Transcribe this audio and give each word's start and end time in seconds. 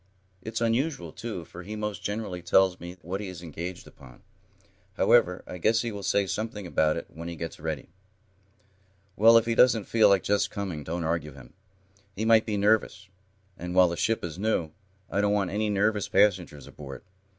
It's 0.41 0.61
unusual, 0.61 1.11
too, 1.11 1.45
for 1.45 1.61
he 1.61 1.75
most 1.75 2.01
generally 2.01 2.41
tells 2.41 2.79
me 2.79 2.97
what 3.03 3.21
he 3.21 3.27
is 3.27 3.43
engaged 3.43 3.85
upon. 3.85 4.23
However, 4.97 5.43
I 5.45 5.59
guess 5.59 5.83
he 5.83 5.91
will 5.91 6.01
say 6.01 6.25
something 6.25 6.65
about 6.65 6.97
it 6.97 7.05
when 7.13 7.27
he 7.27 7.35
gets 7.35 7.59
ready." 7.59 7.87
"Well, 9.15 9.37
if 9.37 9.45
he 9.45 9.53
doesn't 9.53 9.83
feel 9.83 10.09
just 10.17 10.47
like 10.49 10.55
coming, 10.55 10.83
don't 10.83 11.03
argue 11.03 11.33
him. 11.33 11.53
He 12.15 12.25
might 12.25 12.47
be 12.47 12.57
nervous, 12.57 13.09
and, 13.59 13.75
while 13.75 13.89
the 13.89 13.95
ship 13.95 14.23
is 14.23 14.39
new, 14.39 14.71
I 15.11 15.21
don't 15.21 15.33
want 15.33 15.51
any 15.51 15.69
nervous 15.69 16.07
passengers 16.07 16.65
aboard. 16.65 17.03